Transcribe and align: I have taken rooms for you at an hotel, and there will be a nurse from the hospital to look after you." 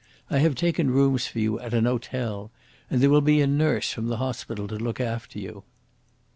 I 0.31 0.39
have 0.39 0.55
taken 0.55 0.89
rooms 0.89 1.27
for 1.27 1.37
you 1.37 1.59
at 1.59 1.75
an 1.75 1.85
hotel, 1.85 2.49
and 2.89 3.01
there 3.01 3.09
will 3.11 3.21
be 3.21 3.39
a 3.39 3.45
nurse 3.45 3.91
from 3.93 4.07
the 4.07 4.17
hospital 4.17 4.67
to 4.67 4.77
look 4.77 4.99
after 4.99 5.37
you." 5.37 5.63